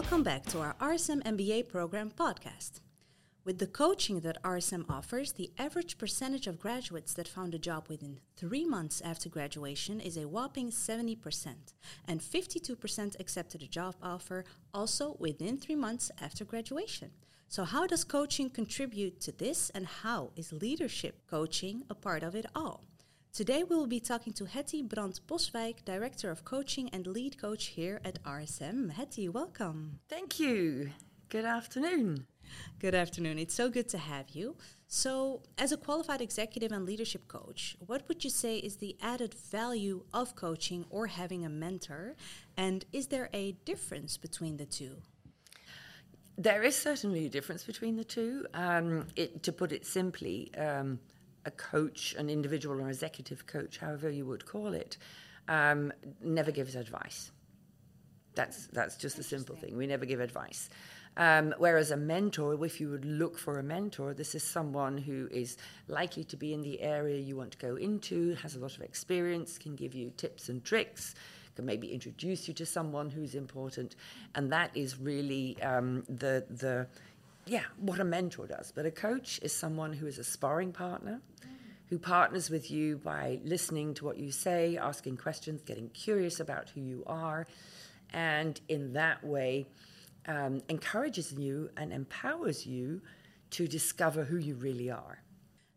Welcome 0.00 0.22
back 0.22 0.46
to 0.50 0.60
our 0.60 0.76
RSM 0.80 1.24
MBA 1.24 1.68
program 1.68 2.12
podcast. 2.12 2.82
With 3.44 3.58
the 3.58 3.66
coaching 3.66 4.20
that 4.20 4.40
RSM 4.44 4.88
offers, 4.88 5.32
the 5.32 5.50
average 5.58 5.98
percentage 5.98 6.46
of 6.46 6.60
graduates 6.60 7.12
that 7.14 7.26
found 7.26 7.52
a 7.52 7.58
job 7.58 7.88
within 7.88 8.20
three 8.36 8.64
months 8.64 9.00
after 9.00 9.28
graduation 9.28 9.98
is 10.00 10.16
a 10.16 10.28
whopping 10.28 10.70
70%, 10.70 11.74
and 12.06 12.20
52% 12.20 13.18
accepted 13.18 13.60
a 13.60 13.66
job 13.66 13.96
offer 14.00 14.44
also 14.72 15.16
within 15.18 15.58
three 15.58 15.74
months 15.74 16.12
after 16.22 16.44
graduation. 16.44 17.10
So, 17.48 17.64
how 17.64 17.88
does 17.88 18.04
coaching 18.04 18.50
contribute 18.50 19.20
to 19.22 19.32
this, 19.32 19.68
and 19.70 19.84
how 19.84 20.30
is 20.36 20.52
leadership 20.52 21.26
coaching 21.28 21.82
a 21.90 21.96
part 21.96 22.22
of 22.22 22.36
it 22.36 22.46
all? 22.54 22.84
Today, 23.38 23.62
we 23.62 23.76
will 23.76 23.86
be 23.86 24.00
talking 24.00 24.32
to 24.32 24.46
Hetty 24.46 24.82
Brand 24.82 25.20
Boswijk, 25.28 25.84
Director 25.84 26.28
of 26.28 26.44
Coaching 26.44 26.88
and 26.88 27.06
Lead 27.06 27.38
Coach 27.40 27.66
here 27.66 28.00
at 28.04 28.20
RSM. 28.24 28.90
Hetty, 28.90 29.28
welcome. 29.28 30.00
Thank 30.08 30.40
you. 30.40 30.90
Good 31.28 31.44
afternoon. 31.44 32.26
Good 32.80 32.96
afternoon. 32.96 33.38
It's 33.38 33.54
so 33.54 33.68
good 33.68 33.88
to 33.90 33.98
have 33.98 34.30
you. 34.30 34.56
So, 34.88 35.42
as 35.56 35.70
a 35.70 35.76
qualified 35.76 36.20
executive 36.20 36.72
and 36.72 36.84
leadership 36.84 37.28
coach, 37.28 37.76
what 37.86 38.08
would 38.08 38.24
you 38.24 38.30
say 38.30 38.56
is 38.58 38.78
the 38.78 38.96
added 39.00 39.34
value 39.34 40.02
of 40.12 40.34
coaching 40.34 40.84
or 40.90 41.06
having 41.06 41.44
a 41.44 41.48
mentor? 41.48 42.16
And 42.56 42.86
is 42.92 43.06
there 43.06 43.30
a 43.32 43.52
difference 43.64 44.16
between 44.16 44.56
the 44.56 44.66
two? 44.66 44.96
There 46.36 46.64
is 46.64 46.74
certainly 46.74 47.26
a 47.26 47.28
difference 47.28 47.62
between 47.62 47.94
the 47.94 48.02
two. 48.02 48.46
Um, 48.52 49.06
it, 49.14 49.44
to 49.44 49.52
put 49.52 49.70
it 49.70 49.86
simply, 49.86 50.52
um, 50.56 50.98
a 51.48 51.50
coach, 51.72 52.14
an 52.18 52.28
individual 52.38 52.80
or 52.80 52.88
executive 52.88 53.40
coach, 53.46 53.78
however 53.78 54.08
you 54.18 54.24
would 54.30 54.44
call 54.44 54.70
it, 54.84 54.98
um, 55.48 55.92
never 56.22 56.52
gives 56.52 56.74
advice. 56.76 57.20
That's 58.34 58.68
that's 58.78 58.96
just 59.04 59.16
the 59.16 59.26
simple 59.34 59.56
thing. 59.56 59.76
We 59.76 59.86
never 59.94 60.06
give 60.06 60.20
advice. 60.20 60.70
Um, 61.16 61.46
whereas 61.58 61.90
a 61.90 61.96
mentor, 61.96 62.64
if 62.64 62.80
you 62.80 62.88
would 62.90 63.04
look 63.04 63.36
for 63.44 63.58
a 63.58 63.62
mentor, 63.62 64.14
this 64.14 64.36
is 64.36 64.44
someone 64.44 64.96
who 64.98 65.28
is 65.32 65.56
likely 65.88 66.24
to 66.24 66.36
be 66.36 66.50
in 66.56 66.62
the 66.62 66.80
area 66.80 67.18
you 67.18 67.36
want 67.36 67.50
to 67.56 67.58
go 67.58 67.74
into, 67.74 68.18
has 68.36 68.54
a 68.54 68.60
lot 68.60 68.76
of 68.76 68.82
experience, 68.82 69.58
can 69.58 69.74
give 69.74 69.94
you 69.94 70.12
tips 70.16 70.48
and 70.48 70.62
tricks, 70.62 71.16
can 71.56 71.66
maybe 71.66 71.88
introduce 71.92 72.46
you 72.46 72.54
to 72.54 72.64
someone 72.64 73.10
who's 73.10 73.34
important, 73.34 73.96
and 74.36 74.52
that 74.52 74.70
is 74.76 75.00
really 75.00 75.60
um, 75.60 76.04
the 76.08 76.34
the 76.64 76.86
yeah, 77.48 77.64
what 77.78 78.00
a 78.00 78.04
mentor 78.04 78.46
does. 78.46 78.72
But 78.74 78.86
a 78.86 78.90
coach 78.90 79.40
is 79.42 79.52
someone 79.52 79.92
who 79.92 80.06
is 80.06 80.18
a 80.18 80.24
sparring 80.24 80.72
partner, 80.72 81.20
who 81.86 81.98
partners 81.98 82.50
with 82.50 82.70
you 82.70 82.98
by 82.98 83.40
listening 83.44 83.94
to 83.94 84.04
what 84.04 84.18
you 84.18 84.30
say, 84.30 84.76
asking 84.76 85.16
questions, 85.16 85.62
getting 85.62 85.88
curious 85.90 86.40
about 86.40 86.68
who 86.70 86.80
you 86.80 87.02
are, 87.06 87.46
and 88.12 88.60
in 88.68 88.92
that 88.92 89.24
way 89.24 89.66
um, 90.26 90.60
encourages 90.68 91.32
you 91.32 91.70
and 91.76 91.92
empowers 91.92 92.66
you 92.66 93.00
to 93.50 93.66
discover 93.66 94.24
who 94.24 94.36
you 94.36 94.54
really 94.54 94.90
are. 94.90 95.22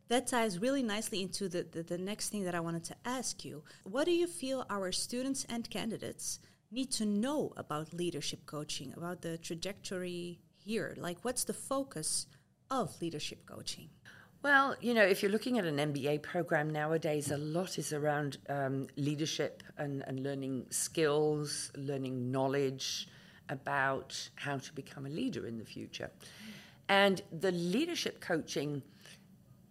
That 0.09 0.27
ties 0.27 0.59
really 0.59 0.83
nicely 0.83 1.21
into 1.21 1.47
the, 1.47 1.63
the, 1.71 1.83
the 1.83 1.97
next 1.97 2.29
thing 2.29 2.43
that 2.43 2.53
I 2.53 2.59
wanted 2.59 2.83
to 2.85 2.95
ask 3.05 3.45
you. 3.45 3.63
What 3.83 4.05
do 4.05 4.11
you 4.11 4.27
feel 4.27 4.65
our 4.69 4.91
students 4.91 5.45
and 5.47 5.69
candidates 5.69 6.39
need 6.69 6.91
to 6.91 7.05
know 7.05 7.53
about 7.55 7.93
leadership 7.93 8.45
coaching, 8.45 8.93
about 8.97 9.21
the 9.21 9.37
trajectory 9.37 10.39
here? 10.63 10.95
Like, 10.97 11.17
what's 11.23 11.43
the 11.43 11.53
focus 11.53 12.27
of 12.69 13.01
leadership 13.01 13.45
coaching? 13.45 13.89
Well, 14.43 14.75
you 14.81 14.95
know, 14.95 15.03
if 15.03 15.21
you're 15.21 15.31
looking 15.31 15.59
at 15.59 15.65
an 15.65 15.77
MBA 15.77 16.23
program 16.23 16.71
nowadays, 16.71 17.29
a 17.29 17.37
lot 17.37 17.77
is 17.77 17.93
around 17.93 18.39
um, 18.49 18.87
leadership 18.97 19.61
and, 19.77 20.03
and 20.07 20.23
learning 20.23 20.65
skills, 20.71 21.71
learning 21.75 22.31
knowledge 22.31 23.07
about 23.49 24.29
how 24.35 24.57
to 24.57 24.73
become 24.73 25.05
a 25.05 25.09
leader 25.09 25.45
in 25.45 25.59
the 25.59 25.65
future. 25.65 26.09
And 26.89 27.21
the 27.31 27.51
leadership 27.51 28.19
coaching 28.19 28.81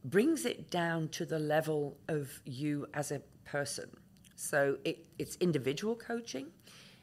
brings 0.04 0.44
it 0.44 0.70
down 0.70 1.08
to 1.08 1.26
the 1.26 1.38
level 1.38 1.98
of 2.08 2.40
you 2.44 2.86
as 2.94 3.10
a 3.10 3.20
person. 3.44 3.90
So 4.36 4.78
it, 4.84 5.04
it's 5.18 5.36
individual 5.36 5.96
coaching, 5.96 6.46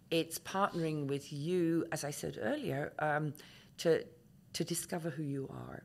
it's 0.09 0.39
partnering 0.39 1.07
with 1.07 1.31
you, 1.33 1.85
as 1.91 2.03
I 2.03 2.11
said 2.11 2.39
earlier, 2.41 2.93
um, 2.99 3.33
to, 3.79 4.03
to 4.53 4.63
discover 4.63 5.09
who 5.09 5.23
you 5.23 5.47
are. 5.51 5.83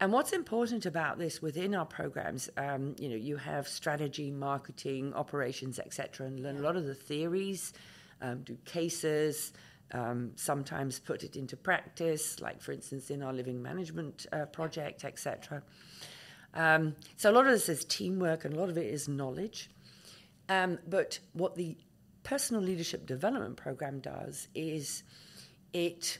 And 0.00 0.12
what's 0.12 0.32
important 0.32 0.84
about 0.84 1.18
this 1.18 1.40
within 1.40 1.76
our 1.76 1.86
programs, 1.86 2.50
um, 2.56 2.96
you 2.98 3.08
know, 3.08 3.14
you 3.14 3.36
have 3.36 3.68
strategy, 3.68 4.32
marketing, 4.32 5.14
operations, 5.14 5.78
etc., 5.78 6.26
and 6.26 6.40
learn 6.40 6.58
a 6.58 6.62
lot 6.62 6.76
of 6.76 6.86
the 6.86 6.94
theories, 6.94 7.72
um, 8.20 8.42
do 8.42 8.56
cases, 8.64 9.52
um, 9.92 10.32
sometimes 10.36 10.98
put 10.98 11.22
it 11.22 11.36
into 11.36 11.56
practice, 11.56 12.40
like 12.40 12.60
for 12.60 12.72
instance 12.72 13.10
in 13.10 13.22
our 13.22 13.32
living 13.32 13.62
management 13.62 14.26
uh, 14.32 14.46
project, 14.46 15.04
etc. 15.04 15.62
Um, 16.54 16.96
so 17.16 17.30
a 17.30 17.32
lot 17.32 17.46
of 17.46 17.52
this 17.52 17.68
is 17.68 17.84
teamwork, 17.84 18.44
and 18.44 18.54
a 18.54 18.58
lot 18.58 18.70
of 18.70 18.78
it 18.78 18.86
is 18.86 19.08
knowledge. 19.08 19.70
Um, 20.48 20.78
but 20.86 21.18
what 21.32 21.54
the 21.54 21.76
personal 22.24 22.62
leadership 22.62 23.06
development 23.06 23.56
program 23.56 24.00
does 24.00 24.48
is 24.54 25.02
it 25.72 26.18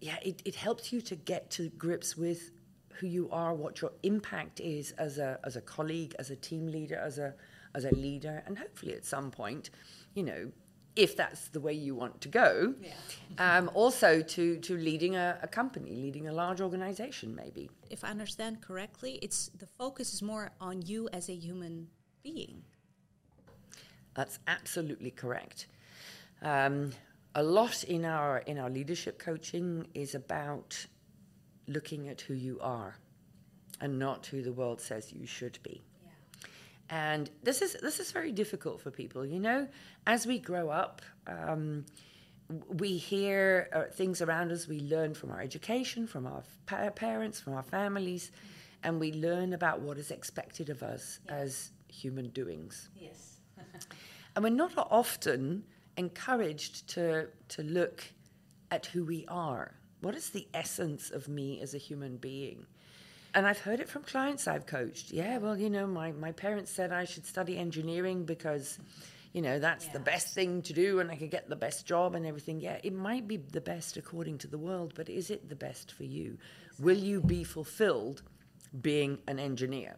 yeah, 0.00 0.16
it, 0.22 0.42
it 0.44 0.54
helps 0.54 0.92
you 0.92 1.00
to 1.02 1.16
get 1.16 1.50
to 1.52 1.68
grips 1.70 2.16
with 2.16 2.50
who 2.98 3.06
you 3.06 3.28
are, 3.30 3.54
what 3.54 3.80
your 3.80 3.92
impact 4.02 4.60
is 4.60 4.92
as 4.92 5.18
a 5.18 5.38
as 5.44 5.56
a 5.56 5.60
colleague, 5.60 6.14
as 6.18 6.30
a 6.30 6.36
team 6.36 6.66
leader, 6.66 6.96
as 6.96 7.18
a 7.18 7.34
as 7.74 7.84
a 7.84 7.94
leader, 7.94 8.42
and 8.46 8.58
hopefully 8.58 8.94
at 8.94 9.04
some 9.04 9.30
point, 9.30 9.70
you 10.14 10.22
know, 10.22 10.50
if 10.96 11.16
that's 11.16 11.48
the 11.48 11.60
way 11.60 11.72
you 11.72 11.94
want 11.94 12.20
to 12.20 12.28
go, 12.28 12.74
yeah. 12.82 13.58
um, 13.58 13.70
also 13.74 14.20
to 14.20 14.56
to 14.58 14.76
leading 14.76 15.16
a, 15.16 15.38
a, 15.42 15.48
company, 15.48 15.94
leading 15.94 16.26
a 16.26 16.32
large 16.32 16.60
organization, 16.60 17.34
maybe. 17.34 17.70
If 17.88 18.04
I 18.04 18.08
understand 18.08 18.60
correctly, 18.60 19.18
it's 19.22 19.48
the 19.58 19.66
focus 19.66 20.12
is 20.12 20.22
more 20.22 20.50
on 20.60 20.82
you 20.82 21.08
as 21.12 21.28
a 21.28 21.34
human 21.34 21.88
being. 22.22 22.62
That's 24.14 24.40
absolutely 24.48 25.12
correct. 25.12 25.68
Um, 26.42 26.92
a 27.34 27.42
lot 27.42 27.84
in 27.84 28.04
our 28.04 28.38
in 28.38 28.58
our 28.58 28.70
leadership 28.70 29.18
coaching 29.18 29.86
is 29.94 30.14
about 30.14 30.86
looking 31.66 32.08
at 32.08 32.20
who 32.22 32.34
you 32.34 32.58
are 32.60 32.96
and 33.80 33.98
not 33.98 34.26
who 34.26 34.42
the 34.42 34.52
world 34.52 34.80
says 34.80 35.12
you 35.12 35.26
should 35.26 35.58
be. 35.62 35.82
Yeah. 36.02 36.10
And 36.90 37.30
this 37.42 37.62
is 37.62 37.76
this 37.82 38.00
is 38.00 38.12
very 38.12 38.32
difficult 38.32 38.80
for 38.80 38.90
people. 38.90 39.24
You 39.24 39.40
know, 39.40 39.68
as 40.06 40.26
we 40.26 40.38
grow 40.38 40.70
up, 40.70 41.02
um, 41.26 41.84
we 42.68 42.96
hear 42.96 43.68
uh, 43.72 43.84
things 43.92 44.22
around 44.22 44.50
us. 44.50 44.66
We 44.66 44.80
learn 44.80 45.14
from 45.14 45.30
our 45.30 45.40
education, 45.40 46.06
from 46.06 46.26
our 46.26 46.42
pa- 46.66 46.90
parents, 46.90 47.40
from 47.40 47.54
our 47.54 47.62
families, 47.62 48.30
and 48.82 48.98
we 48.98 49.12
learn 49.12 49.52
about 49.52 49.80
what 49.80 49.98
is 49.98 50.10
expected 50.10 50.70
of 50.70 50.82
us 50.82 51.20
yeah. 51.26 51.36
as 51.36 51.70
human 51.88 52.28
doings. 52.30 52.88
Yes. 52.96 53.36
and 54.34 54.44
we're 54.44 54.50
not 54.50 54.72
often 54.76 55.64
encouraged 55.98 56.88
to, 56.90 57.28
to 57.48 57.62
look 57.62 58.04
at 58.70 58.86
who 58.86 59.04
we 59.04 59.26
are. 59.28 59.74
What 60.00 60.14
is 60.14 60.30
the 60.30 60.46
essence 60.54 61.10
of 61.10 61.28
me 61.28 61.60
as 61.60 61.74
a 61.74 61.78
human 61.78 62.16
being? 62.16 62.66
And 63.34 63.46
I've 63.46 63.58
heard 63.58 63.80
it 63.80 63.88
from 63.88 64.04
clients 64.04 64.48
I've 64.48 64.64
coached. 64.64 65.12
Yeah, 65.12 65.38
well, 65.38 65.58
you 65.58 65.68
know, 65.68 65.86
my, 65.86 66.12
my 66.12 66.32
parents 66.32 66.70
said 66.70 66.92
I 66.92 67.04
should 67.04 67.26
study 67.26 67.58
engineering 67.58 68.24
because, 68.24 68.78
you 69.32 69.42
know, 69.42 69.58
that's 69.58 69.86
yeah. 69.86 69.92
the 69.92 70.00
best 70.00 70.34
thing 70.34 70.62
to 70.62 70.72
do 70.72 71.00
and 71.00 71.10
I 71.10 71.16
could 71.16 71.30
get 71.30 71.48
the 71.48 71.56
best 71.56 71.84
job 71.84 72.14
and 72.14 72.24
everything. 72.24 72.60
Yeah, 72.60 72.78
it 72.82 72.94
might 72.94 73.28
be 73.28 73.36
the 73.36 73.60
best 73.60 73.96
according 73.96 74.38
to 74.38 74.46
the 74.46 74.56
world, 74.56 74.92
but 74.94 75.08
is 75.08 75.30
it 75.30 75.48
the 75.48 75.56
best 75.56 75.92
for 75.92 76.04
you? 76.04 76.38
Exactly. 76.66 76.84
Will 76.84 76.98
you 76.98 77.20
be 77.20 77.44
fulfilled 77.44 78.22
being 78.80 79.18
an 79.26 79.38
engineer? 79.38 79.96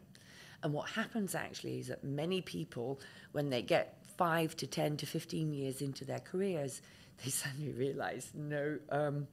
And 0.62 0.72
what 0.72 0.90
happens 0.90 1.34
actually 1.34 1.78
is 1.78 1.88
that 1.88 2.04
many 2.04 2.40
people, 2.42 3.00
when 3.32 3.48
they 3.48 3.62
get 3.62 3.99
five 4.20 4.54
to 4.54 4.66
10 4.66 4.98
to 4.98 5.06
15 5.06 5.50
years 5.50 5.80
into 5.80 6.04
their 6.04 6.18
careers, 6.18 6.82
they 7.24 7.30
suddenly 7.30 7.72
realize, 7.72 8.30
no, 8.34 8.78
um, 8.90 9.26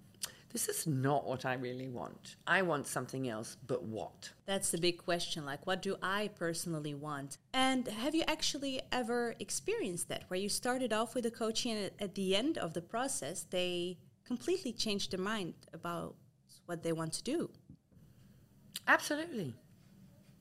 this 0.54 0.70
is 0.70 0.88
not 0.88 1.28
what 1.28 1.46
I 1.46 1.56
really 1.56 1.90
want. 1.90 2.38
I 2.48 2.62
want 2.62 2.88
something 2.88 3.28
else, 3.28 3.58
but 3.68 3.84
what? 3.84 4.32
That's 4.46 4.72
the 4.72 4.78
big 4.78 5.04
question. 5.04 5.46
Like, 5.46 5.68
what 5.68 5.82
do 5.82 5.98
I 6.02 6.30
personally 6.40 6.94
want? 6.94 7.38
And 7.54 7.86
have 7.90 8.16
you 8.16 8.24
actually 8.30 8.80
ever 8.94 9.36
experienced 9.40 10.08
that 10.08 10.24
where 10.30 10.40
you 10.40 10.48
started 10.48 10.94
off 10.94 11.16
with 11.16 11.26
a 11.26 11.32
coaching 11.32 11.74
and 11.74 11.92
at 12.00 12.16
the 12.16 12.34
end 12.34 12.58
of 12.58 12.74
the 12.74 12.82
process, 12.82 13.46
they 13.50 13.98
completely 14.24 14.72
changed 14.72 15.12
their 15.12 15.20
mind 15.20 15.56
about 15.74 16.16
what 16.66 16.84
they 16.84 16.94
want 16.94 17.12
to 17.12 17.24
do? 17.24 17.50
Absolutely. 18.88 19.54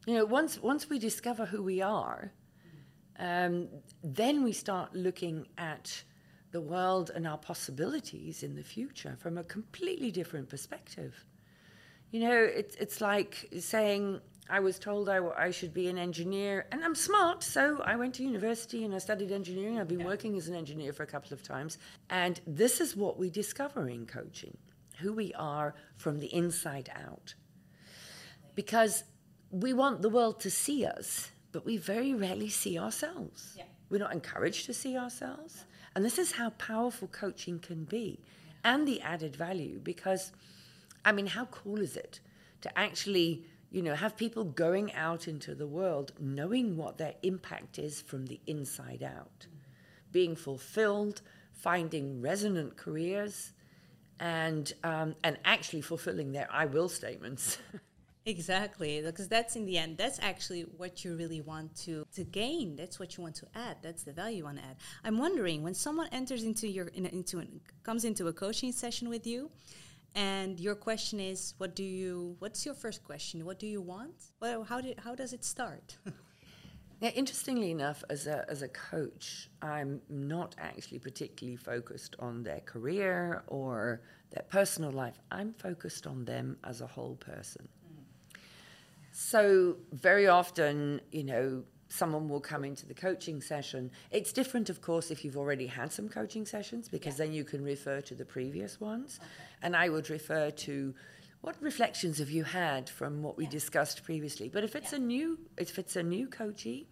You 0.07 0.15
know, 0.15 0.25
once 0.25 0.63
once 0.63 0.89
we 0.89 1.01
discover 1.01 1.47
who 1.47 1.65
we 1.65 1.83
are, 1.83 2.31
um, 3.19 3.69
then 4.03 4.43
we 4.45 4.53
start 4.53 4.95
looking 4.95 5.47
at 5.59 6.03
the 6.53 6.61
world 6.61 7.11
and 7.15 7.27
our 7.27 7.39
possibilities 7.39 8.43
in 8.43 8.55
the 8.55 8.63
future 8.63 9.17
from 9.19 9.39
a 9.39 9.45
completely 9.45 10.11
different 10.11 10.49
perspective. 10.49 11.25
You 12.11 12.21
know, 12.21 12.37
it's 12.37 12.77
it's 12.77 13.01
like 13.01 13.49
saying, 13.59 14.21
I 14.49 14.61
was 14.61 14.79
told 14.79 15.09
I, 15.09 15.19
I 15.37 15.51
should 15.51 15.75
be 15.75 15.89
an 15.89 15.99
engineer, 15.99 16.67
and 16.71 16.85
I'm 16.85 16.95
smart, 16.95 17.43
so 17.43 17.83
I 17.85 17.97
went 17.97 18.15
to 18.15 18.23
university 18.23 18.85
and 18.85 18.95
I 18.95 18.99
studied 18.99 19.33
engineering. 19.33 19.79
I've 19.79 19.89
been 19.89 20.01
yeah. 20.01 20.07
working 20.07 20.37
as 20.37 20.49
an 20.49 20.55
engineer 20.55 20.93
for 20.93 21.03
a 21.03 21.07
couple 21.07 21.35
of 21.35 21.43
times. 21.43 21.79
And 22.11 22.41
this 22.47 22.81
is 22.81 22.95
what 22.97 23.19
we 23.19 23.29
discover 23.29 23.89
in 23.89 24.07
coaching 24.07 24.57
who 25.01 25.13
we 25.13 25.35
are 25.35 25.75
from 25.97 26.21
the 26.21 26.33
inside 26.33 26.91
out. 26.95 27.35
Because 28.55 29.05
we 29.51 29.73
want 29.73 30.01
the 30.01 30.09
world 30.09 30.41
to 30.41 30.51
see 30.51 30.87
us, 30.87 31.31
but 31.57 31.65
we 31.65 31.79
very 31.79 32.13
rarely 32.13 32.51
see 32.51 32.79
ourselves. 32.79 33.55
Yeah. 33.57 33.65
We're 33.89 33.97
not 33.97 34.13
encouraged 34.13 34.67
to 34.67 34.75
see 34.75 34.95
ourselves. 34.99 35.65
And 35.95 36.05
this 36.05 36.19
is 36.19 36.33
how 36.33 36.51
powerful 36.51 37.09
coaching 37.09 37.61
can 37.61 37.85
be 37.85 38.21
yeah. 38.21 38.75
and 38.75 38.87
the 38.87 39.01
added 39.01 39.35
value 39.35 39.81
because, 39.83 40.33
I 41.03 41.13
mean, 41.13 41.29
how 41.29 41.47
cool 41.47 41.81
is 41.81 41.97
it 41.97 42.21
to 42.61 42.79
actually 42.79 43.47
you 43.71 43.81
know, 43.81 43.95
have 43.95 44.19
people 44.19 44.45
going 44.45 44.93
out 44.93 45.29
into 45.29 45.55
the 45.55 45.67
world 45.67 46.13
knowing 46.21 46.77
what 46.77 46.99
their 46.99 47.15
impact 47.23 47.79
is 47.79 48.03
from 48.03 48.27
the 48.27 48.39
inside 48.47 49.03
out, 49.03 49.47
being 50.13 50.37
fulfilled, 50.37 51.23
finding 51.55 52.21
resonant 52.21 52.77
careers, 52.77 53.55
and 54.21 54.75
um, 54.85 55.15
and 55.25 55.39
actually 55.47 55.81
fulfilling 55.81 56.33
their 56.33 56.49
"I 56.53 56.67
will" 56.67 56.91
statements. 56.91 57.57
exactly, 58.27 59.01
because 59.01 59.29
that's 59.29 59.57
in 59.57 59.65
the 59.65 59.79
end, 59.79 59.97
that's 59.97 60.19
actually 60.21 60.63
what 60.63 61.05
you 61.05 61.17
really 61.17 61.41
want 61.41 61.75
to 61.85 62.05
to 62.15 62.25
gain. 62.25 62.77
That's 62.77 62.99
what 62.99 63.17
you 63.17 63.23
want 63.23 63.37
to 63.37 63.47
add. 63.55 63.79
That's 63.83 64.03
the 64.03 64.13
value 64.13 64.39
you 64.39 64.45
want 64.45 64.59
to 64.59 64.65
add. 64.65 64.77
I'm 65.05 65.19
wondering 65.19 65.63
when 65.63 65.75
someone 65.75 66.09
enters 66.13 66.43
into 66.45 66.69
your 66.69 66.89
in, 66.89 67.07
into 67.07 67.39
an, 67.39 67.61
comes 67.83 68.05
into 68.05 68.29
a 68.29 68.33
coaching 68.33 68.73
session 68.73 69.09
with 69.09 69.27
you 69.27 69.51
and 70.17 70.59
your 70.59 70.75
question 70.75 71.21
is, 71.21 71.53
what 71.59 71.77
do 71.77 71.85
you? 71.85 72.37
What's 72.39 72.65
your 72.65 72.75
first 72.75 73.05
question? 73.05 73.45
What 73.45 73.59
do 73.59 73.67
you 73.67 73.83
want? 73.83 74.15
Well, 74.41 74.65
how 74.65 74.81
did 74.81 74.99
how 74.99 75.15
does 75.15 75.35
it 75.35 75.45
start? 75.45 75.99
yeah, 77.01 77.11
interestingly 77.11 77.71
enough, 77.71 78.03
as 78.09 78.27
a 78.27 78.47
as 78.49 78.63
a 78.63 78.69
coach, 78.69 79.51
I'm 79.61 80.01
not 80.09 80.55
actually 80.59 81.01
particularly 81.01 81.59
focused 81.59 82.17
on 82.19 82.43
their 82.43 82.61
career 82.61 83.43
or 83.47 84.01
their 84.31 84.45
personal 84.49 84.91
life. 84.91 85.21
I'm 85.31 85.53
focused 85.53 86.07
on 86.07 86.25
them 86.25 86.57
as 86.65 86.81
a 86.81 86.87
whole 86.87 87.17
person. 87.17 87.69
So 89.19 89.79
very 89.93 90.29
often, 90.29 91.01
you 91.11 91.25
know, 91.25 91.65
someone 91.89 92.29
will 92.29 92.43
come 92.43 92.67
into 92.67 92.85
the 92.85 92.93
coaching 92.93 93.41
session. 93.41 93.91
It's 94.11 94.31
different, 94.31 94.69
of 94.69 94.83
course, 94.83 95.11
if 95.11 95.25
you've 95.25 95.39
already 95.39 95.67
had 95.67 95.91
some 95.91 96.11
coaching 96.11 96.45
sessions, 96.45 96.87
because 96.87 97.19
yeah. 97.19 97.25
then 97.25 97.33
you 97.33 97.43
can 97.43 97.65
refer 97.65 98.03
to 98.03 98.15
the 98.15 98.27
previous 98.27 98.79
ones. 98.79 99.19
Okay. 99.19 99.31
And 99.63 99.75
I 99.75 99.89
would 99.89 100.11
refer 100.11 100.51
to 100.51 100.95
what 101.41 101.57
reflections 101.63 102.19
have 102.19 102.29
you 102.29 102.45
had 102.45 102.91
from 102.91 103.23
what 103.23 103.39
we 103.39 103.45
yeah. 103.45 103.51
discussed 103.53 104.05
previously. 104.05 104.51
But 104.51 104.65
if 104.65 104.77
it's 104.77 104.93
yeah. 104.93 104.99
a 104.99 105.01
new, 105.01 105.39
if 105.57 105.79
it's 105.79 105.97
a 105.97 106.03
new 106.03 106.29
coachee, 106.29 106.87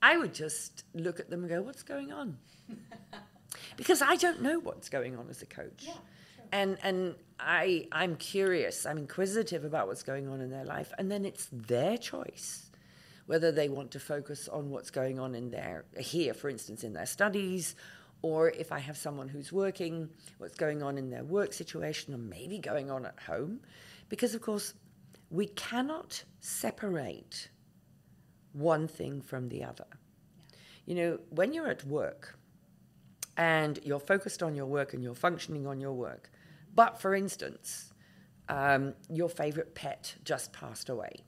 I 0.00 0.16
would 0.16 0.32
just 0.32 0.84
look 0.94 1.20
at 1.20 1.28
them 1.28 1.40
and 1.40 1.50
go, 1.50 1.60
"What's 1.60 1.82
going 1.82 2.12
on?" 2.12 2.38
because 3.76 4.00
I 4.00 4.16
don't 4.16 4.40
know 4.40 4.58
what's 4.58 4.88
going 4.88 5.16
on 5.16 5.28
as 5.28 5.42
a 5.42 5.46
coach. 5.46 5.84
And 6.52 6.78
and 6.82 7.14
I 7.38 7.88
I'm 7.92 8.16
curious, 8.16 8.86
I'm 8.86 8.98
inquisitive 8.98 9.64
about 9.64 9.86
what's 9.86 10.02
going 10.02 10.28
on 10.28 10.40
in 10.40 10.50
their 10.50 10.64
life, 10.64 10.92
and 10.98 11.10
then 11.10 11.24
it's 11.24 11.48
their 11.52 11.96
choice 11.98 12.68
whether 13.28 13.52
they 13.52 13.68
want 13.68 13.90
to 13.90 14.00
focus 14.00 14.48
on 14.48 14.70
what's 14.70 14.90
going 14.90 15.20
on 15.20 15.34
in 15.34 15.50
their 15.50 15.84
here, 15.98 16.32
for 16.32 16.48
instance, 16.48 16.82
in 16.82 16.94
their 16.94 17.04
studies, 17.04 17.76
or 18.22 18.48
if 18.48 18.72
I 18.72 18.78
have 18.78 18.96
someone 18.96 19.28
who's 19.28 19.52
working, 19.52 20.08
what's 20.38 20.54
going 20.54 20.82
on 20.82 20.96
in 20.96 21.10
their 21.10 21.24
work 21.24 21.52
situation, 21.52 22.14
or 22.14 22.16
maybe 22.16 22.58
going 22.58 22.90
on 22.90 23.04
at 23.04 23.20
home. 23.20 23.60
Because, 24.08 24.34
of 24.34 24.40
course, 24.40 24.72
we 25.30 25.46
cannot 25.46 26.24
separate 26.40 27.50
one 28.54 28.88
thing 28.88 29.20
from 29.20 29.50
the 29.50 29.62
other. 29.62 29.86
You 30.86 30.94
know, 30.94 31.18
when 31.28 31.52
you're 31.52 31.68
at 31.68 31.84
work 31.84 32.38
and 33.36 33.78
you're 33.84 34.00
focused 34.00 34.42
on 34.42 34.54
your 34.54 34.64
work 34.64 34.94
and 34.94 35.02
you're 35.02 35.14
functioning 35.14 35.66
on 35.66 35.80
your 35.82 35.92
work, 35.92 36.30
but 36.78 37.00
for 37.00 37.12
instance, 37.12 37.92
um, 38.48 38.94
your 39.10 39.28
favorite 39.28 39.74
pet 39.74 40.14
just 40.22 40.52
passed 40.52 40.88
away 40.88 41.24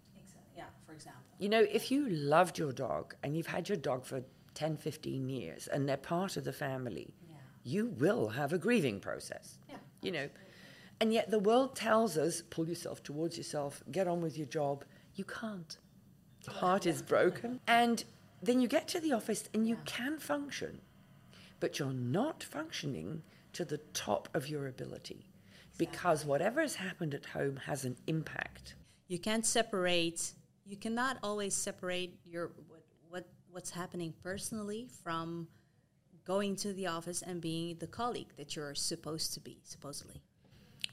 Yeah, 0.56 0.66
for 0.86 0.92
example. 0.92 1.22
you 1.40 1.48
know, 1.48 1.66
if 1.78 1.90
you 1.90 2.08
loved 2.08 2.56
your 2.56 2.72
dog 2.72 3.16
and 3.24 3.36
you've 3.36 3.48
had 3.48 3.68
your 3.68 3.76
dog 3.76 4.04
for 4.04 4.22
10, 4.54 4.76
15 4.76 5.28
years 5.28 5.66
and 5.66 5.88
they're 5.88 5.96
part 5.96 6.36
of 6.36 6.44
the 6.44 6.52
family, 6.52 7.12
yeah. 7.28 7.34
you 7.64 7.88
will 7.88 8.28
have 8.28 8.52
a 8.52 8.58
grieving 8.58 9.00
process. 9.00 9.58
Yeah, 9.68 9.78
you 10.02 10.12
know, 10.12 10.28
and 11.00 11.12
yet 11.12 11.32
the 11.32 11.40
world 11.40 11.74
tells 11.74 12.16
us 12.16 12.42
pull 12.48 12.68
yourself 12.68 13.02
towards 13.02 13.36
yourself, 13.36 13.82
get 13.90 14.06
on 14.06 14.20
with 14.20 14.38
your 14.38 14.46
job. 14.46 14.84
You 15.16 15.24
can't. 15.24 15.76
The 16.44 16.52
heart 16.52 16.86
is 16.86 17.02
broken. 17.02 17.58
And 17.66 18.04
then 18.40 18.60
you 18.60 18.68
get 18.68 18.86
to 18.94 19.00
the 19.00 19.12
office 19.14 19.48
and 19.52 19.66
you 19.66 19.74
yeah. 19.74 19.84
can 19.84 20.20
function, 20.20 20.80
but 21.58 21.80
you're 21.80 21.92
not 21.92 22.44
functioning 22.44 23.24
to 23.54 23.64
the 23.64 23.78
top 23.78 24.28
of 24.32 24.48
your 24.48 24.68
ability. 24.68 25.29
Because 25.80 26.26
whatever 26.26 26.60
has 26.60 26.74
happened 26.74 27.14
at 27.14 27.24
home 27.24 27.56
has 27.56 27.86
an 27.86 27.96
impact. 28.06 28.74
You 29.08 29.18
can't 29.18 29.46
separate 29.46 30.34
you 30.66 30.76
cannot 30.76 31.16
always 31.22 31.54
separate 31.54 32.12
your 32.24 32.52
what, 32.68 32.84
what 33.08 33.26
what's 33.50 33.70
happening 33.70 34.12
personally 34.22 34.88
from 35.02 35.48
going 36.26 36.54
to 36.54 36.74
the 36.74 36.86
office 36.86 37.22
and 37.22 37.40
being 37.40 37.76
the 37.78 37.86
colleague 37.86 38.28
that 38.36 38.54
you're 38.54 38.74
supposed 38.74 39.32
to 39.32 39.40
be 39.40 39.58
supposedly. 39.64 40.20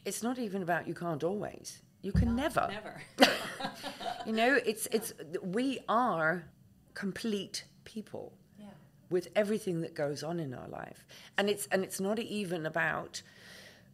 It's 0.05 0.23
not 0.23 0.39
even 0.39 0.63
about 0.63 0.87
you 0.87 0.93
can't 0.93 1.21
always. 1.21 1.81
You 2.01 2.13
can 2.13 2.29
no, 2.29 2.43
never. 2.43 2.69
never. 2.71 3.01
You 4.25 4.33
know 4.33 4.57
it's 4.65 4.87
it's 4.93 5.11
we 5.41 5.79
are 5.89 6.45
complete 6.93 7.65
people 7.83 8.33
yeah. 8.57 8.67
with 9.09 9.27
everything 9.35 9.81
that 9.81 9.95
goes 9.95 10.23
on 10.23 10.39
in 10.39 10.53
our 10.53 10.69
life. 10.69 11.05
And 11.37 11.49
it's 11.49 11.67
and 11.73 11.83
it's 11.83 11.99
not 11.99 12.19
even 12.19 12.65
about 12.65 13.21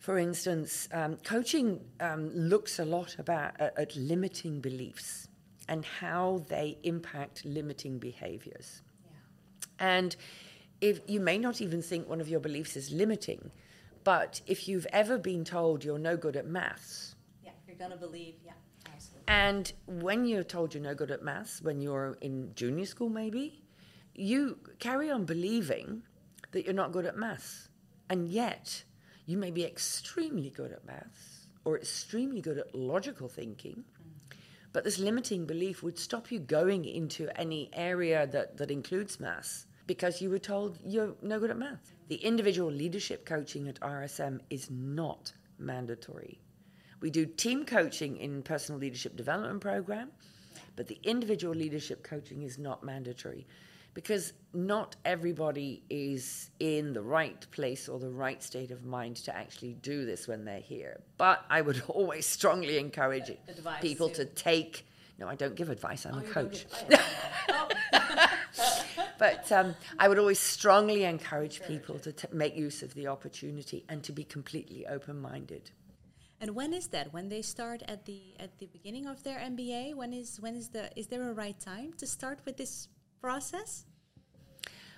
for 0.04 0.18
instance 0.18 0.90
um, 0.92 1.16
coaching 1.24 1.80
um, 2.02 2.30
looks 2.36 2.78
a 2.78 2.84
lot 2.84 3.16
about 3.20 3.52
uh, 3.62 3.70
at 3.78 3.96
limiting 3.96 4.60
beliefs 4.60 5.30
and 5.70 5.86
how 5.86 6.44
they 6.50 6.78
impact 6.84 7.46
limiting 7.46 8.00
behaviors. 8.00 8.82
Yeah. 9.06 9.12
And 9.80 10.16
if 10.82 11.00
you 11.08 11.22
may 11.22 11.38
not 11.38 11.62
even 11.62 11.82
think 11.82 12.10
one 12.10 12.20
of 12.20 12.28
your 12.28 12.42
beliefs 12.42 12.76
is 12.76 12.92
limiting, 12.92 13.50
but 14.04 14.42
if 14.46 14.68
you've 14.68 14.88
ever 14.92 15.18
been 15.18 15.46
told 15.46 15.86
you're 15.86 15.98
no 15.98 16.18
good 16.18 16.36
at 16.36 16.48
maths, 16.48 17.16
yeah, 17.42 17.52
you're 17.66 17.78
going 17.78 17.92
to 17.92 17.98
believe, 17.98 18.36
yeah. 18.46 18.52
Absolutely. 18.94 19.24
And 19.30 19.72
when 19.88 20.26
you're 20.26 20.44
told 20.44 20.74
you're 20.74 20.84
no 20.84 20.96
good 20.96 21.12
at 21.12 21.24
maths, 21.24 21.62
when 21.62 21.80
you're 21.80 22.18
in 22.20 22.52
junior 22.56 22.86
school 22.86 23.08
maybe, 23.08 23.64
you 24.14 24.58
carry 24.80 25.10
on 25.10 25.24
believing 25.24 26.04
that 26.52 26.66
you're 26.66 26.74
not 26.74 26.92
good 26.92 27.06
at 27.06 27.16
maths. 27.16 27.70
And 28.10 28.28
yet, 28.28 28.84
you 29.26 29.38
may 29.38 29.52
be 29.52 29.66
extremely 29.66 30.50
good 30.50 30.72
at 30.72 30.86
maths 30.86 31.48
or 31.66 31.78
extremely 31.78 32.42
good 32.42 32.58
at 32.58 32.76
logical 32.76 33.28
thinking 33.28 33.84
but 34.74 34.84
this 34.84 34.98
limiting 34.98 35.46
belief 35.46 35.84
would 35.84 36.00
stop 36.00 36.32
you 36.32 36.40
going 36.40 36.84
into 36.86 37.30
any 37.40 37.70
area 37.74 38.26
that, 38.28 38.58
that 38.58 38.72
includes 38.72 39.20
maths 39.20 39.68
because 39.86 40.20
you 40.20 40.32
were 40.32 40.40
told 40.40 40.80
you're 40.84 41.14
no 41.22 41.40
good 41.40 41.52
at 41.52 41.58
maths. 41.58 41.94
The 42.08 42.16
individual 42.16 42.72
leadership 42.72 43.24
coaching 43.24 43.68
at 43.68 43.80
RSM 43.82 44.40
is 44.50 44.72
not 44.72 45.32
mandatory. 45.60 46.40
We 47.02 47.12
do 47.12 47.28
team 47.28 47.66
coaching 47.66 48.18
in 48.18 48.42
personal 48.42 48.82
leadership 48.82 49.16
development 49.16 49.62
program, 49.62 50.10
but 50.76 50.88
the 50.88 51.00
individual 51.04 51.54
leadership 51.54 52.04
coaching 52.04 52.42
is 52.42 52.58
not 52.58 52.84
mandatory 52.84 53.46
because 53.94 54.34
not 54.54 54.96
everybody 55.06 55.84
is 55.90 56.50
in 56.60 56.94
the 56.94 57.02
right 57.02 57.46
place 57.52 57.90
or 57.90 58.00
the 58.00 58.10
right 58.10 58.42
state 58.42 58.72
of 58.72 58.86
mind 58.86 59.18
to 59.18 59.36
actually 59.36 59.74
do 59.74 60.06
this 60.06 60.28
when 60.28 60.46
they're 60.46 60.60
here. 60.60 61.00
But 61.18 61.44
I 61.50 61.62
would 61.62 61.82
always 61.88 62.26
strongly 62.26 62.78
encourage 62.78 63.30
advice 63.48 63.82
people 63.82 64.10
too. 64.10 64.26
to 64.26 64.26
take. 64.26 64.86
No, 65.20 65.28
I 65.28 65.36
don't 65.36 65.56
give 65.56 65.70
advice. 65.70 66.06
I'm 66.06 66.16
oh, 66.16 66.20
a 66.20 66.24
coach. 66.24 66.66
but 69.20 69.52
um, 69.52 69.76
I 70.00 70.08
would 70.08 70.18
always 70.18 70.40
strongly 70.40 71.04
encourage 71.04 71.62
people 71.64 72.00
to 72.00 72.12
t- 72.12 72.28
make 72.32 72.56
use 72.56 72.82
of 72.82 72.94
the 72.96 73.08
opportunity 73.08 73.86
and 73.90 74.04
to 74.04 74.12
be 74.12 74.24
completely 74.24 74.88
open-minded. 74.88 75.70
And 76.42 76.56
when 76.56 76.74
is 76.74 76.88
that? 76.88 77.14
When 77.14 77.30
they 77.30 77.42
start 77.42 77.84
at 77.88 78.06
the 78.06 78.20
at 78.40 78.58
the 78.60 78.66
beginning 78.66 79.06
of 79.06 79.24
their 79.24 79.40
MBA? 79.40 79.96
When 79.96 80.14
is 80.14 80.42
when 80.42 80.56
is 80.56 80.70
the 80.70 80.90
is 81.00 81.08
there 81.08 81.30
a 81.30 81.34
right 81.34 81.58
time 81.58 81.94
to 82.00 82.06
start 82.06 82.40
with 82.44 82.58
this 82.58 82.90
process? 83.24 83.86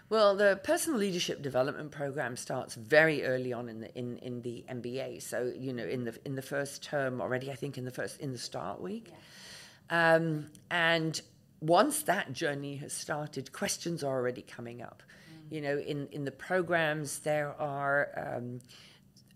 Well, 0.10 0.36
the 0.36 0.60
personal 0.64 1.00
leadership 1.00 1.44
development 1.44 1.92
program 1.92 2.38
starts 2.38 2.74
very 2.74 3.24
early 3.24 3.54
on 3.54 3.70
in 3.70 3.82
the 3.82 3.96
in, 3.96 4.18
in 4.18 4.42
the 4.42 4.66
MBA. 4.70 5.22
So 5.22 5.54
you 5.56 5.74
know, 5.74 5.86
in 5.86 6.06
the 6.06 6.18
in 6.26 6.34
the 6.36 6.42
first 6.42 6.84
term 6.84 7.22
already, 7.22 7.52
I 7.52 7.56
think 7.56 7.78
in 7.78 7.86
the 7.86 7.92
first 7.92 8.20
in 8.20 8.32
the 8.32 8.38
start 8.38 8.82
week, 8.82 9.12
yeah. 9.12 10.16
um, 10.16 10.48
and 10.72 11.22
once 11.62 12.04
that 12.04 12.34
journey 12.34 12.76
has 12.78 12.94
started, 12.94 13.52
questions 13.52 14.04
are 14.04 14.16
already 14.16 14.42
coming 14.42 14.82
up. 14.82 15.04
Mm. 15.04 15.56
You 15.56 15.62
know, 15.62 15.78
in 15.78 16.08
in 16.12 16.26
the 16.26 16.32
programs 16.50 17.20
there 17.20 17.54
are. 17.62 18.10
Um, 18.18 18.62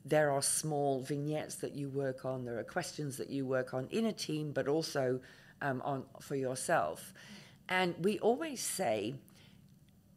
there 0.06 0.32
are 0.32 0.42
small 0.42 1.02
vignettes 1.02 1.56
that 1.56 1.74
you 1.76 1.90
work 1.90 2.24
on. 2.26 2.46
There 2.46 2.58
are 2.58 2.64
questions 2.64 3.18
that 3.18 3.30
you 3.30 3.46
work 3.46 3.74
on 3.74 3.88
in 3.92 4.06
a 4.06 4.14
team, 4.14 4.54
but 4.54 4.68
also 4.68 5.20
um, 5.62 5.82
on 5.84 6.06
for 6.22 6.36
yourself. 6.36 7.14
And 7.70 7.94
we 8.02 8.18
always 8.20 8.60
say 8.60 9.14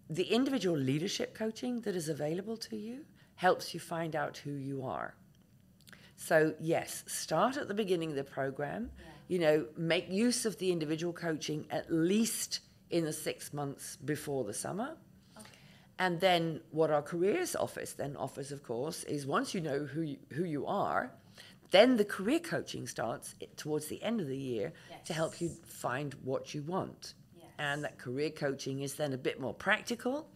the 0.09 0.25
individual 0.25 0.77
leadership 0.77 1.35
coaching 1.35 1.83
that 1.83 1.95
is 1.95 2.09
available 2.09 2.57
to 2.57 2.77
you 2.77 3.05
helps 3.37 3.75
you 3.75 3.81
find 3.81 4.17
out 4.17 4.39
who 4.39 4.53
you 4.53 4.85
are. 4.85 5.15
So, 6.17 6.55
yes, 6.61 7.05
start 7.07 7.57
at 7.57 7.69
the 7.69 7.75
beginning 7.75 8.11
of 8.11 8.17
the 8.17 8.25
program. 8.25 8.91
Yeah. 8.99 9.05
You 9.29 9.39
know, 9.39 9.67
make 9.77 10.09
use 10.11 10.47
of 10.47 10.59
the 10.59 10.73
individual 10.73 11.13
coaching 11.13 11.67
at 11.71 11.93
least 11.93 12.61
in 12.91 13.05
the 13.05 13.13
six 13.13 13.53
months 13.53 13.97
before 13.97 14.45
the 14.45 14.55
summer. 14.55 14.97
Okay. 15.37 15.49
And 15.99 16.21
then, 16.21 16.61
what 16.71 16.91
our 16.91 17.03
careers 17.03 17.57
office 17.57 17.93
then 17.95 18.17
offers, 18.17 18.53
of 18.53 18.63
course, 18.63 19.05
is 19.05 19.27
once 19.27 19.55
you 19.55 19.61
know 19.61 19.85
who 19.85 20.03
you, 20.03 20.19
who 20.33 20.45
you 20.45 20.67
are, 20.67 21.13
then 21.71 21.97
the 21.97 22.05
career 22.05 22.39
coaching 22.39 22.87
starts 22.87 23.35
towards 23.57 23.87
the 23.87 24.03
end 24.03 24.21
of 24.21 24.29
the 24.29 24.37
year 24.37 24.73
yes. 24.91 25.07
to 25.07 25.15
help 25.15 25.41
you 25.41 25.51
find 25.67 26.15
what 26.23 26.55
you 26.55 26.63
want. 26.63 27.15
And 27.63 27.85
that 27.85 27.97
career 27.97 28.31
coaching 28.31 28.81
is 28.81 28.95
then 28.95 29.13
a 29.13 29.17
bit 29.17 29.41
more 29.41 29.55
practical. 29.55 30.29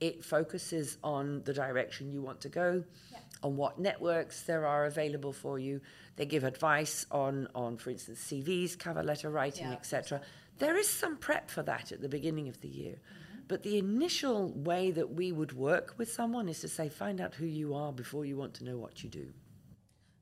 It 0.00 0.24
focuses 0.24 0.96
on 1.04 1.42
the 1.44 1.52
direction 1.52 2.10
you 2.10 2.22
want 2.22 2.40
to 2.40 2.48
go, 2.48 2.82
yeah. 3.12 3.18
on 3.42 3.58
what 3.58 3.78
networks 3.78 4.44
there 4.44 4.66
are 4.66 4.86
available 4.86 5.34
for 5.34 5.58
you. 5.58 5.82
They 6.16 6.24
give 6.24 6.42
advice 6.42 7.04
on, 7.10 7.48
on 7.54 7.76
for 7.76 7.90
instance, 7.90 8.20
CVs, 8.26 8.78
cover 8.78 9.02
letter 9.02 9.28
writing, 9.28 9.66
yeah, 9.66 9.74
etc. 9.74 10.22
There 10.58 10.74
is 10.78 10.88
some 10.88 11.18
prep 11.18 11.50
for 11.50 11.62
that 11.64 11.92
at 11.92 12.00
the 12.00 12.08
beginning 12.08 12.48
of 12.48 12.62
the 12.62 12.68
year. 12.68 12.94
Mm-hmm. 12.94 13.40
But 13.46 13.62
the 13.62 13.76
initial 13.76 14.50
way 14.54 14.90
that 14.90 15.12
we 15.12 15.32
would 15.32 15.52
work 15.52 15.96
with 15.98 16.10
someone 16.10 16.48
is 16.48 16.60
to 16.60 16.68
say, 16.68 16.88
find 16.88 17.20
out 17.20 17.34
who 17.34 17.44
you 17.44 17.74
are 17.74 17.92
before 17.92 18.24
you 18.24 18.38
want 18.38 18.54
to 18.54 18.64
know 18.64 18.78
what 18.78 19.04
you 19.04 19.10
do. 19.10 19.26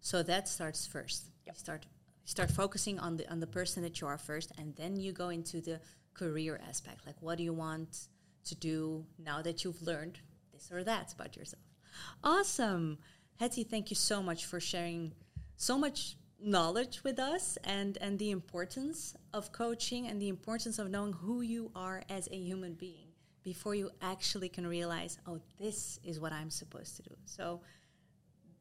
So 0.00 0.24
that 0.24 0.48
starts 0.48 0.88
first. 0.88 1.30
Yep. 1.46 1.54
You 1.54 1.58
start 1.60 1.86
start 2.24 2.50
focusing 2.50 2.98
on 2.98 3.16
the 3.16 3.30
on 3.30 3.38
the 3.40 3.46
person 3.46 3.82
that 3.84 4.00
you 4.00 4.06
are 4.08 4.18
first, 4.18 4.52
and 4.58 4.74
then 4.76 4.96
you 4.96 5.12
go 5.12 5.28
into 5.28 5.60
the 5.60 5.80
career 6.18 6.60
aspect. 6.68 7.06
Like, 7.06 7.16
what 7.20 7.38
do 7.38 7.44
you 7.44 7.52
want 7.52 8.08
to 8.44 8.54
do 8.54 9.04
now 9.18 9.42
that 9.42 9.64
you've 9.64 9.82
learned 9.82 10.18
this 10.52 10.70
or 10.72 10.84
that 10.84 11.12
about 11.12 11.36
yourself? 11.36 11.62
Awesome, 12.22 12.98
Hetty. 13.36 13.64
Thank 13.64 13.90
you 13.90 13.96
so 13.96 14.22
much 14.22 14.44
for 14.46 14.60
sharing 14.60 15.12
so 15.56 15.78
much 15.78 16.16
knowledge 16.40 17.02
with 17.02 17.18
us 17.18 17.58
and 17.64 17.98
and 18.00 18.18
the 18.18 18.30
importance 18.30 19.14
of 19.32 19.50
coaching 19.50 20.06
and 20.06 20.22
the 20.22 20.28
importance 20.28 20.78
of 20.78 20.88
knowing 20.88 21.12
who 21.12 21.40
you 21.40 21.70
are 21.74 22.02
as 22.08 22.28
a 22.30 22.36
human 22.36 22.74
being 22.74 23.08
before 23.42 23.74
you 23.74 23.90
actually 24.02 24.48
can 24.48 24.64
realize 24.64 25.18
oh 25.26 25.40
this 25.58 25.98
is 26.04 26.20
what 26.20 26.32
i'm 26.32 26.48
supposed 26.48 26.94
to 26.94 27.02
do 27.02 27.14
so 27.24 27.60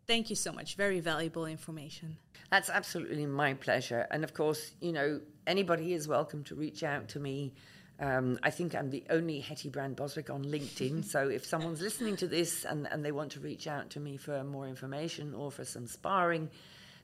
Thank 0.08 0.30
you 0.30 0.38
so 0.38 0.54
much. 0.54 0.76
Very 0.76 1.02
valuable 1.02 1.46
information. 1.46 2.16
That's 2.50 2.70
absolutely 2.70 3.26
my 3.26 3.56
pleasure. 3.56 4.08
And 4.10 4.24
of 4.24 4.34
course, 4.34 4.72
you 4.80 4.94
know, 4.94 5.20
anybody 5.46 5.94
is 5.94 6.08
welcome 6.08 6.46
to 6.46 6.56
reach 6.56 6.82
out 6.82 7.10
to 7.10 7.20
me. 7.20 7.54
Um, 8.00 8.40
I 8.42 8.52
think 8.52 8.74
I'm 8.74 8.90
the 8.90 9.04
only 9.10 9.42
Hetty 9.42 9.68
Brand 9.68 9.98
Boswijk 9.98 10.34
on 10.34 10.46
LinkedIn. 10.46 11.04
so 11.14 11.28
if 11.28 11.46
someone's 11.46 11.82
listening 11.82 12.16
to 12.18 12.28
this 12.28 12.64
and, 12.64 12.88
and 12.90 13.04
they 13.04 13.12
want 13.12 13.34
to 13.34 13.42
reach 13.42 13.68
out 13.68 13.90
to 13.92 14.00
me 14.00 14.16
for 14.16 14.46
more 14.46 14.66
information 14.66 15.34
or 15.34 15.52
for 15.52 15.66
some 15.66 15.88
sparring, 15.88 16.50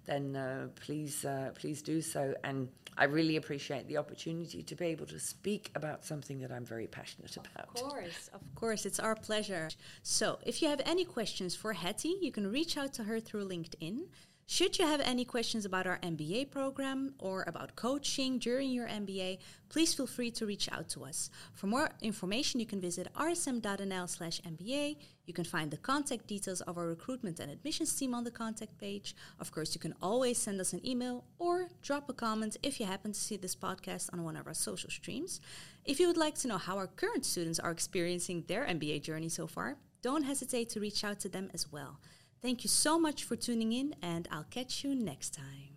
then 0.06 0.36
uh, 0.36 0.68
please 0.76 1.26
uh, 1.26 1.52
please 1.56 1.82
do 1.82 2.02
so. 2.02 2.34
And 2.44 2.70
I 2.98 3.06
really 3.06 3.38
appreciate 3.38 3.88
the 3.88 3.98
opportunity 3.98 4.62
to 4.64 4.76
be 4.76 4.86
able 4.86 5.06
to 5.08 5.20
speak 5.20 5.72
about 5.76 6.06
something 6.06 6.40
that 6.40 6.52
I'm 6.52 6.66
very 6.66 6.88
passionate 6.88 7.36
about. 7.38 7.70
Of 7.70 7.90
course, 7.90 8.30
of 8.34 8.56
course, 8.56 8.86
it's 8.86 9.00
our 9.00 9.16
pleasure. 9.16 9.70
So, 10.04 10.40
if 10.46 10.62
you 10.62 10.68
have 10.70 10.82
any 10.86 11.06
questions 11.06 11.56
for 11.56 11.74
Hetty, 11.74 12.18
you 12.22 12.32
can 12.32 12.52
reach 12.52 12.78
out 12.78 12.94
to 12.94 13.04
her 13.06 13.20
through 13.20 13.48
LinkedIn. 13.48 14.02
Should 14.46 14.78
you 14.78 14.86
have 14.86 15.00
any 15.00 15.24
questions 15.24 15.66
about 15.66 15.88
our 15.88 16.00
MBA 16.00 16.52
program 16.52 17.14
or 17.18 17.44
about 17.48 17.78
coaching 17.78 18.40
during 18.40 18.72
your 18.72 18.88
MBA, 18.88 19.40
please 19.70 19.94
feel 19.94 20.06
free 20.06 20.32
to 20.32 20.46
reach 20.46 20.70
out 20.70 20.90
to 20.90 21.06
us. 21.06 21.30
For 21.54 21.68
more 21.68 21.90
information, 22.02 22.60
you 22.60 22.66
can 22.66 22.82
visit 22.82 23.08
rsm.nl/mba. 23.16 24.98
You 25.26 25.34
can 25.34 25.46
find 25.46 25.72
the 25.72 25.78
contact 25.78 26.28
details 26.28 26.62
of 26.62 26.78
our 26.78 26.88
recruitment 26.88 27.40
and 27.40 27.52
admissions 27.52 27.96
team 27.96 28.14
on 28.14 28.24
the 28.24 28.32
contact 28.32 28.78
page. 28.78 29.16
Of 29.40 29.52
course, 29.52 29.74
you 29.74 29.80
can 29.80 29.96
always 30.02 30.38
send 30.38 30.60
us 30.60 30.74
an 30.74 30.86
email 30.86 31.24
or 31.40 31.70
drop 31.82 32.10
a 32.10 32.14
comment 32.14 32.58
if 32.62 32.80
you 32.80 32.86
happen 32.86 33.14
to 33.14 33.20
see 33.20 33.38
this 33.38 33.56
podcast 33.56 34.10
on 34.12 34.24
one 34.24 34.36
of 34.36 34.48
our 34.48 34.54
social 34.54 34.90
streams. 34.90 35.40
If 35.86 36.00
you 36.00 36.08
would 36.08 36.18
like 36.18 36.36
to 36.40 36.48
know 36.48 36.58
how 36.58 36.78
our 36.78 36.88
current 36.88 37.26
students 37.26 37.60
are 37.60 37.72
experiencing 37.72 38.44
their 38.48 38.66
MBA 38.66 39.02
journey 39.04 39.30
so 39.30 39.48
far, 39.48 39.78
don't 40.02 40.24
hesitate 40.24 40.70
to 40.70 40.82
reach 40.82 41.04
out 41.04 41.20
to 41.22 41.30
them 41.30 41.50
as 41.54 41.72
well. 41.72 42.00
Thank 42.42 42.66
you 42.66 42.70
so 42.70 43.00
much 43.00 43.24
for 43.24 43.38
tuning 43.38 43.72
in, 43.72 43.96
and 44.02 44.28
I'll 44.30 44.48
catch 44.50 44.84
you 44.84 44.94
next 44.94 45.34
time. 45.34 45.73